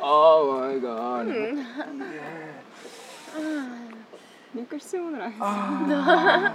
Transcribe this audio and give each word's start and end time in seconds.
Oh 0.00 0.58
my 0.60 0.78
god. 0.80 1.26
Мне 4.52 4.64
кажется, 4.66 4.96
ему 4.98 5.10
нравится. 5.10 5.42
Ah. 5.42 6.52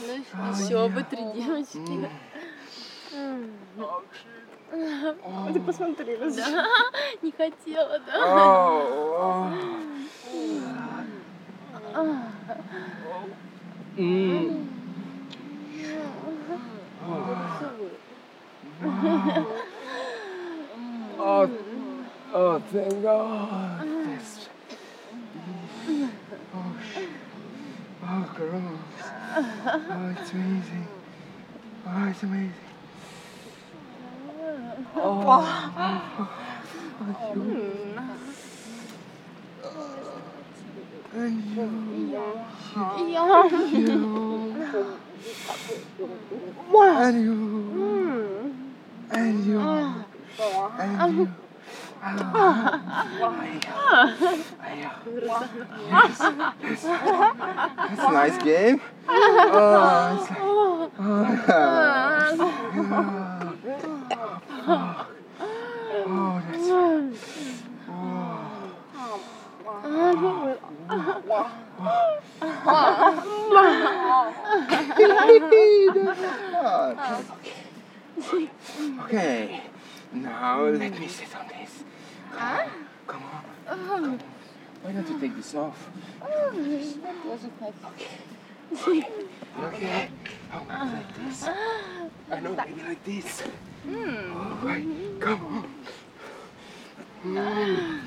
Ну, 0.00 0.50
еще 0.54 0.88
бы 0.88 1.02
три 1.04 1.18
девочки. 1.34 2.08
Ты 5.52 5.60
посмотри, 5.60 6.16
раз- 6.16 6.36
Не 7.22 7.32
хотела, 7.32 7.98
да? 8.00 9.52
Mm. 13.96 14.64
Oh. 18.80 19.64
Mm. 20.76 21.18
oh, 21.18 21.50
oh, 22.32 22.58
thank 22.70 23.02
God. 23.02 23.80
This. 24.06 24.48
Oh, 26.54 26.76
oh, 28.04 28.32
gross. 28.36 28.62
Oh, 29.90 30.14
it's 30.18 30.32
amazing. 30.32 30.88
Oh, 31.86 32.08
it's 32.08 32.22
amazing. 32.22 32.52
Oh, 34.96 35.72
mm. 37.36 37.98
oh 39.64 39.98
and 41.14 41.42
you, 41.56 42.12
Я. 42.12 42.48
you, 43.72 43.88
and 46.80 47.24
you, 47.24 47.34
mm. 47.74 48.57
And 49.10 49.44
you, 49.46 49.60
and 50.78 51.16
you. 51.18 51.28
Yes. 55.88 56.18
Yes. 56.62 56.82
That's 56.82 58.02
a 58.02 58.12
nice 58.12 58.38
game. 58.42 58.80
Oh, 59.08 60.28
oh, 60.38 60.90
oh, 66.06 66.42
that's. 66.46 66.68
Okay. 78.18 78.48
Okay. 79.04 79.62
Now 80.22 80.64
let 80.64 80.98
me 80.98 81.08
sit 81.08 81.34
on 81.36 81.48
this. 81.48 81.84
Come 83.06 83.22
on. 83.22 83.44
Come 83.66 83.90
on. 83.90 84.20
Why 84.82 84.92
don't 84.92 85.08
you 85.08 85.20
take 85.20 85.36
this 85.36 85.54
off? 85.54 85.90
oh 86.22 86.50
Okay. 88.72 89.08
Okay. 89.62 90.08
Oh, 90.52 90.62
maybe 90.68 90.92
like 90.92 91.14
this. 91.16 91.48
I 92.30 92.40
know, 92.40 92.54
maybe 92.54 92.82
like 92.82 93.04
this. 93.04 93.42
All 93.86 94.58
right. 94.62 94.86
Come 95.20 95.46
on. 95.46 95.64
Mm. 97.24 98.00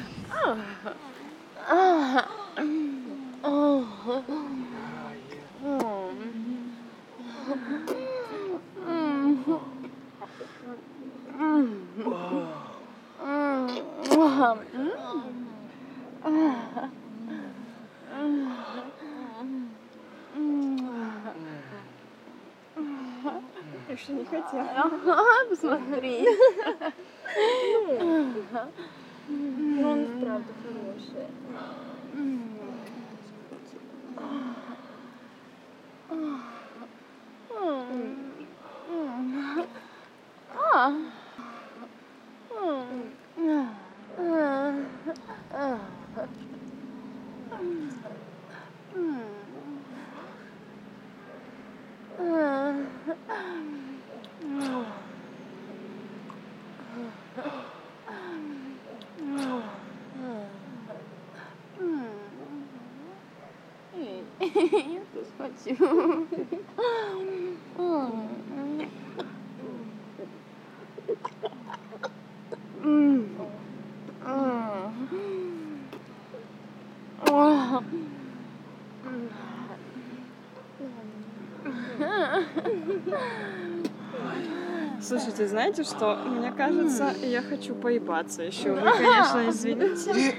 Я 23.91 23.97
что 23.97 24.13
не 24.13 24.23
хотела. 24.23 24.69
Ага, 24.73 25.49
посмотри. 25.49 26.25
Ну, 29.27 29.89
он 29.89 30.05
вправду 30.05 30.53
хороший. 30.63 31.27
Я 64.55 65.01
тоже 65.13 65.31
хочу. 65.37 65.75
Слушайте, 85.01 85.47
знаете 85.47 85.83
что? 85.83 86.15
Мне 86.25 86.51
кажется, 86.51 87.13
я 87.23 87.41
хочу 87.41 87.75
поебаться 87.75 88.43
еще. 88.43 88.73
Вы, 88.73 88.81
конечно, 88.81 89.49
извините. 89.49 90.35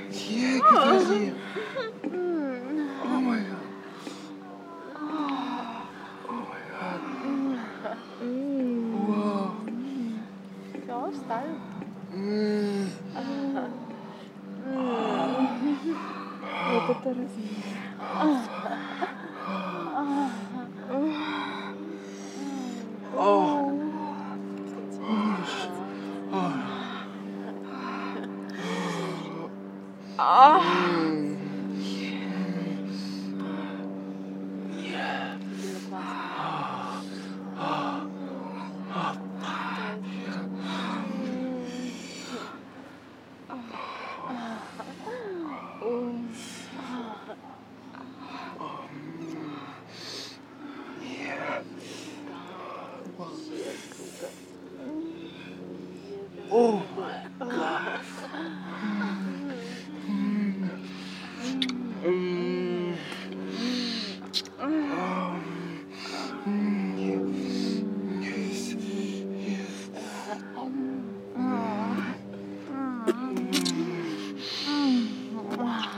Mm. 30.42 30.81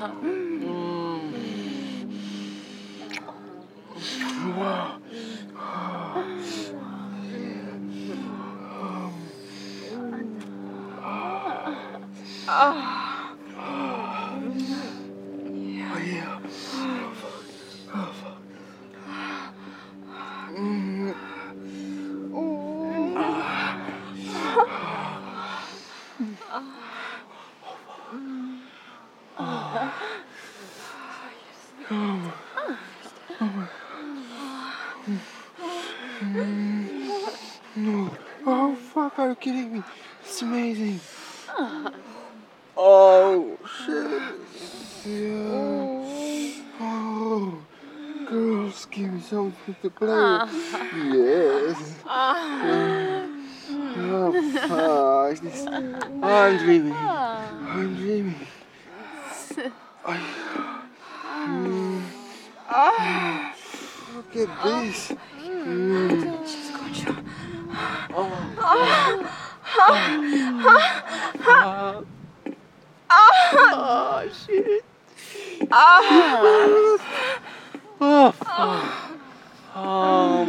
huh? 0.04 0.33
No. 37.76 38.10
Oh, 38.46 38.74
fuck, 38.74 39.18
are 39.18 39.30
you 39.30 39.34
kidding 39.34 39.72
me? 39.74 39.82
It's 40.22 40.42
amazing. 40.42 41.00
Oh, 42.76 43.56
shit. 43.84 44.22
Yeah. 45.06 46.62
Oh, 46.80 47.58
girls, 48.28 48.86
give 48.90 49.12
me 49.12 49.20
something 49.20 49.76
to 49.82 49.90
play 49.90 50.08
with. 50.08 50.50
Yes. 51.14 51.94
Oh, 53.96 54.32
fuck. 54.68 55.38
This, 55.42 55.66
I'm 55.66 56.58
dreaming. 56.58 56.92
I'm 56.94 57.94
dreaming. 57.96 58.46
I, 60.06 60.80
Mm. 61.34 62.02
Look 64.14 64.36
at 64.36 64.48
this. 64.64 65.12
Oh, 65.66 66.44
shit. 74.46 74.84
Oh, 78.00 78.30
fuck. 78.32 78.84
Oh. 79.74 80.46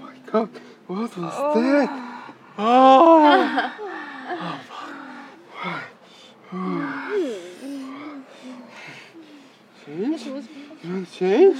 My 0.00 0.14
god, 0.26 0.48
what 0.86 0.98
was 0.98 1.10
that? 1.12 1.32
Oh 2.58 3.88
change? 11.22 11.58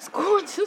Скучно. 0.00 0.66